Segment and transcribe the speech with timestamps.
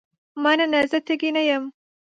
[0.43, 1.63] مننه زه تږې نه یم.